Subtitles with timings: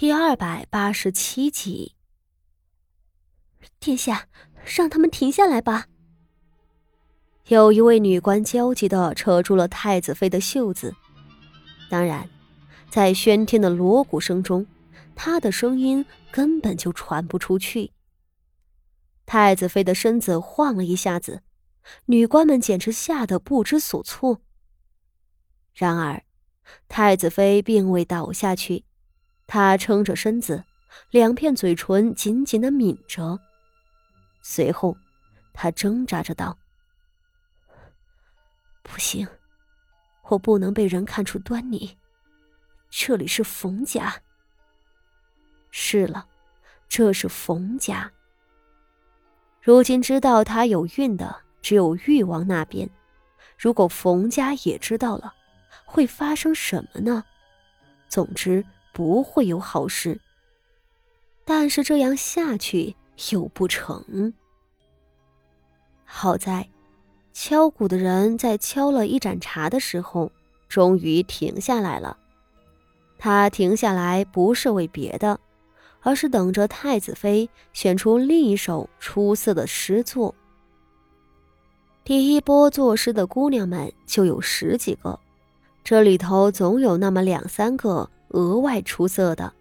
[0.00, 1.94] 第二百八十七集。
[3.78, 4.28] 殿下，
[4.64, 5.88] 让他们停下来吧。
[7.48, 10.96] 有一位女官焦急的扯住了太子妃的袖子。
[11.90, 12.30] 当然，
[12.88, 14.66] 在喧天的锣鼓声中，
[15.14, 17.92] 她的声音根本就传不出去。
[19.26, 21.42] 太子妃的身子晃了一下子，
[22.06, 24.40] 女官们简直吓得不知所措。
[25.74, 26.24] 然而，
[26.88, 28.86] 太子妃并未倒下去，
[29.52, 30.62] 他撑着身子，
[31.10, 33.36] 两片嘴唇紧紧的抿着。
[34.42, 34.96] 随后，
[35.52, 36.56] 他挣扎着道
[38.84, 39.26] ：“不行，
[40.28, 41.98] 我不能被人看出端倪。
[42.90, 44.22] 这里是冯家。
[45.72, 46.28] 是了，
[46.88, 48.08] 这是冯家。
[49.60, 52.88] 如今知道她有孕的只有誉王那边，
[53.58, 55.34] 如果冯家也知道了。”
[55.84, 57.24] 会发生什么呢？
[58.08, 60.20] 总之不会有好事。
[61.44, 62.94] 但是这样下去
[63.32, 64.32] 又不成。
[66.04, 66.68] 好在，
[67.32, 70.30] 敲鼓的人在敲了一盏茶的时候，
[70.68, 72.16] 终于停下来了。
[73.18, 75.38] 他停下来不是为别的，
[76.00, 80.34] 而是等着太子妃选出另一首出色的诗作。
[82.02, 85.18] 第一波作诗的姑娘们就有十几个。
[85.84, 89.52] 这里头总有那么两三个额外出色的，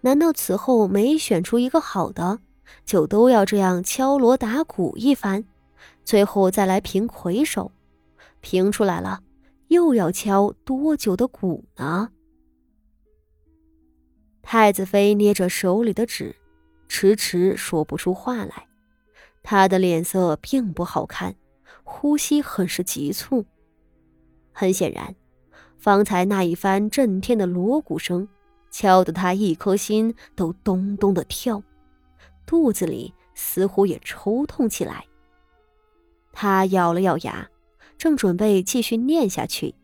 [0.00, 2.38] 难道此后没选出一个好的，
[2.84, 5.44] 就都要这样敲锣打鼓一番，
[6.04, 7.72] 最后再来评魁首？
[8.40, 9.22] 评出来了，
[9.68, 12.10] 又要敲多久的鼓呢？
[14.42, 16.34] 太子妃捏着手里的纸，
[16.88, 18.66] 迟迟说不出话来，
[19.42, 21.36] 她的脸色并不好看，
[21.84, 23.44] 呼吸很是急促，
[24.52, 25.14] 很显然。
[25.80, 28.28] 方才那一番震天的锣鼓声，
[28.70, 31.62] 敲得他一颗心都咚咚的跳，
[32.46, 35.06] 肚子里似乎也抽痛起来。
[36.32, 37.48] 他咬了咬牙，
[37.96, 39.74] 正准备继续念下去，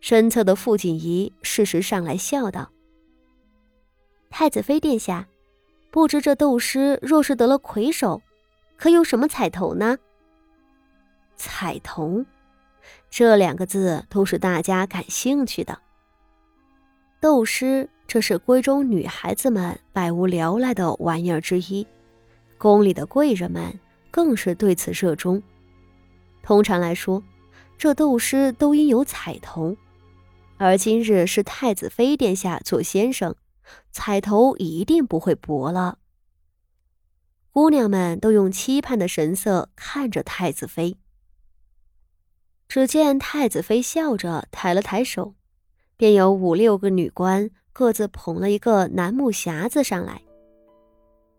[0.00, 2.70] 身侧的傅锦仪适时上来笑道
[4.30, 5.26] ：“太子妃殿下，
[5.90, 8.22] 不知这斗诗若是得了魁首，
[8.76, 9.98] 可有什么彩头呢？”
[11.34, 12.24] 彩头。
[13.12, 15.78] 这两个字都是大家感兴趣的。
[17.20, 21.86] 斗诗，这是闺中女孩子们百无聊赖的玩意儿之一，
[22.56, 23.78] 宫里的贵人们
[24.10, 25.42] 更是对此热衷。
[26.42, 27.22] 通常来说，
[27.76, 29.76] 这斗诗都应有彩头，
[30.56, 33.36] 而今日是太子妃殿下做先生，
[33.90, 35.98] 彩头一定不会薄了。
[37.50, 40.96] 姑娘们都用期盼的神色看着太子妃。
[42.74, 45.34] 只见太子妃笑着抬了抬手，
[45.98, 50.22] 便有五六个女官各自捧了一个楠木匣子上来。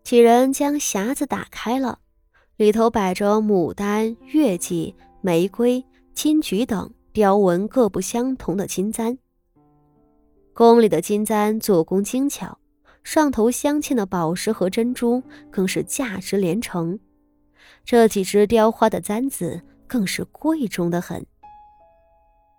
[0.04, 1.98] 几人将匣子打开了，
[2.56, 9.18] 里头摆着牡丹、月季、玫瑰、金菊等雕纹各不相同的金簪。
[10.52, 12.56] 宫里的金簪做工精巧，
[13.02, 16.96] 上头镶嵌的宝石和珍珠更是价值连城。
[17.84, 19.60] 这几只雕花的簪子。
[19.86, 21.26] 更是贵重的很。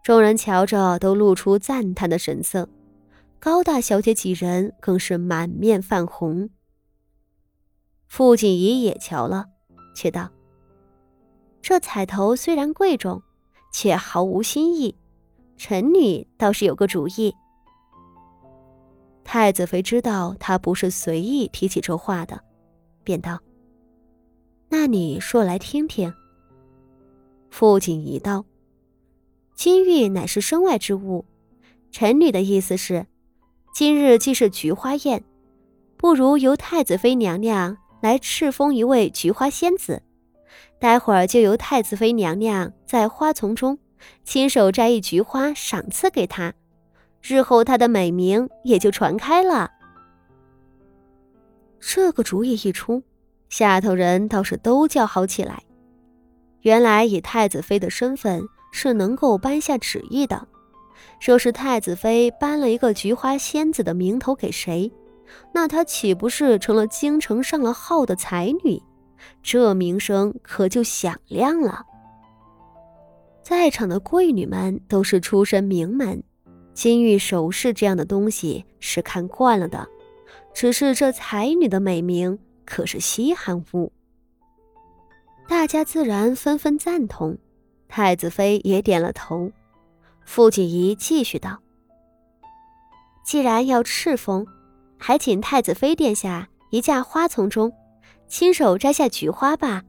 [0.04, 2.70] 众人瞧着都露出赞叹的神色，
[3.40, 6.50] 高大小姐几人更是满面泛红。
[8.08, 9.48] 傅锦仪也瞧了，
[9.96, 10.30] 却道
[11.60, 13.24] ：“这彩头虽然贵重，
[13.74, 14.96] 却毫无新意。
[15.58, 17.34] 臣女倒是有个主意。”
[19.26, 22.40] 太子妃知道他不是随意提起这话的，
[23.04, 23.40] 便道
[24.70, 26.14] ：“那你说来听听。”
[27.50, 28.46] 傅锦仪道
[29.56, 31.26] ：“金玉乃是身外之物，
[31.92, 33.06] 臣女的意思是，
[33.74, 35.24] 今日既是菊花宴，
[35.98, 40.04] 不如由太子妃娘娘来敕封一位菊花仙子，
[40.80, 43.80] 待会儿就由太子妃娘娘在花丛中
[44.24, 46.54] 亲手摘一菊花赏赐给她，
[47.22, 49.72] 日后她的美名也就传开了。”
[51.80, 53.04] 这个主意一出，
[53.48, 55.64] 下头人倒是都叫好起来。
[56.66, 60.48] 原来以太子妃的身份是能够颁下旨意的。
[61.22, 64.92] 若是太子妃颁了一个菊花仙子的名头给谁，
[65.54, 68.82] 那她岂不是成了京城上了号的才女？
[69.44, 71.86] 这名声可就响亮了。
[73.44, 76.24] 在场的贵女们都是出身名门，
[76.74, 79.88] 金玉首饰这样的东西是看惯了的，
[80.52, 83.92] 只是这才女的美名可是稀罕物。
[85.48, 87.38] 大家自然纷纷赞同，
[87.88, 89.52] 太子妃也点了头。
[90.24, 91.62] 傅锦仪继续道
[93.24, 94.46] ：“既然要敕封，
[94.98, 97.72] 还请太子妃殿下移驾花丛中，
[98.28, 99.84] 亲手摘下菊花吧。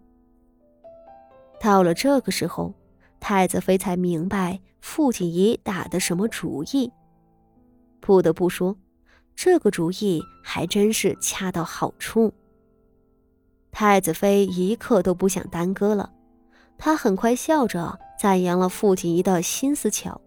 [1.58, 2.74] 到了这个时候，
[3.18, 6.92] 太子妃才明白傅锦仪打的什么主意。
[8.00, 8.76] 不得不说，
[9.34, 12.32] 这个主意还真是恰到好处。
[13.78, 16.10] 太子妃一刻都不想耽搁了，
[16.78, 20.18] 她很快笑着赞扬了傅锦仪的心思巧，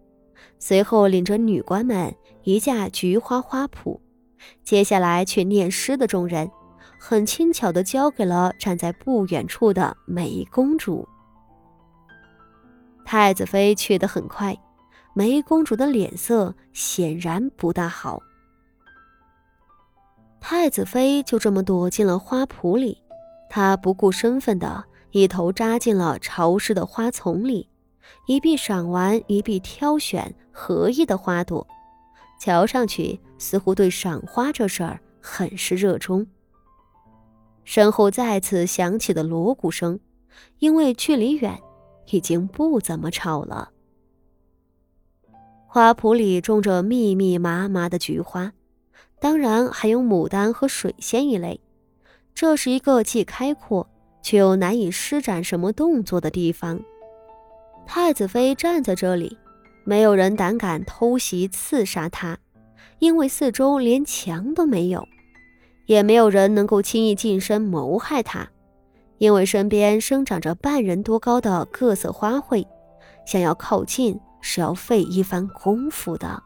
[0.60, 2.14] 随后领着女官们
[2.44, 3.98] 移驾菊花花圃，
[4.62, 6.48] 接下来去念诗的众人，
[6.96, 11.08] 很轻巧地交给了站在不远处的梅公主。
[13.04, 14.56] 太子妃去得很快，
[15.12, 18.22] 梅公主的脸色显然不大好。
[20.38, 22.96] 太子妃就这么躲进了花圃里，
[23.50, 27.68] 他不顾身份的一头扎进了潮湿的花丛里，
[28.26, 31.66] 一臂赏玩，一臂挑选合意的花朵，
[32.40, 36.26] 瞧上去似乎对赏花这事儿很是热衷。
[37.64, 40.00] 身后再次响起的锣鼓声，
[40.60, 41.60] 因为距离远。
[42.12, 43.70] 已经不怎么吵了。
[45.68, 48.52] 花圃里种着密密麻麻的菊花，
[49.20, 51.60] 当然还有牡丹和水仙一类。
[52.34, 53.88] 这是一个既开阔
[54.22, 56.80] 却又难以施展什么动作的地方。
[57.86, 59.36] 太子妃站在这里，
[59.84, 62.38] 没有人胆敢偷袭刺杀她，
[62.98, 65.06] 因为四周连墙都没有，
[65.86, 68.48] 也没有人能够轻易近身谋害她。
[69.18, 72.66] 因为身边生长着半人多高的各色花卉，
[73.26, 76.42] 想要靠近是要费一番功夫的。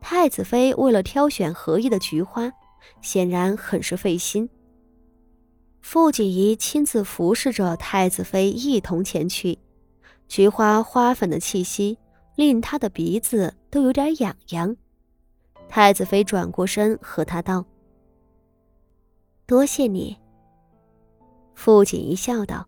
[0.00, 2.52] 太子妃为了挑选合意的菊花，
[3.00, 4.48] 显然很是费心。
[5.80, 9.58] 傅锦仪亲自服侍着太子妃一同前去，
[10.26, 11.98] 菊花花粉的气息
[12.36, 14.76] 令他的鼻子都有点痒痒。
[15.68, 17.66] 太子妃转过身和他道
[19.46, 20.16] ：“多谢你。”
[21.54, 22.66] 傅锦仪笑道：“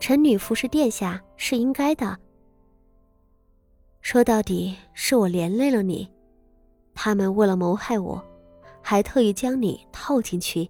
[0.00, 2.18] 臣女服侍殿下是应该的。
[4.00, 6.10] 说到底是我连累了你，
[6.94, 8.24] 他们为了谋害我，
[8.90, 10.68] 还特意将你套进去。”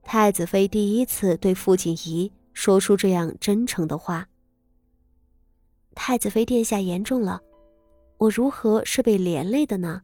[0.00, 4.28] 太子妃第一次对傅锦仪说出这样真诚的话。
[5.96, 7.40] 太子妃殿下言重了，
[8.16, 10.02] 我如何是被连累的呢？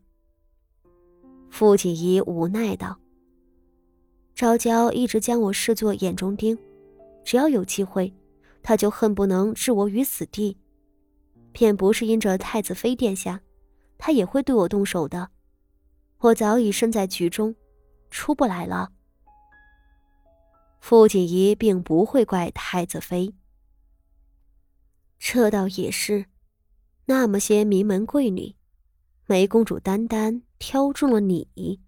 [1.48, 2.98] 傅锦仪无奈道。
[4.34, 6.58] 昭娇一直将我视作眼中钉，
[7.22, 8.12] 只要有机会，
[8.64, 10.56] 他就恨不能置我于死地。
[11.52, 13.40] 便不是因着太子妃殿下，
[13.96, 15.30] 他也会对我动手的。
[16.20, 17.54] 我早已身在局中，
[18.10, 18.90] 出不来了。
[20.80, 23.34] 傅锦仪并不会怪太子妃，
[25.18, 26.26] 这倒也是。
[27.06, 28.56] 那么些名门贵女，
[29.26, 31.80] 梅公主单单挑中了你。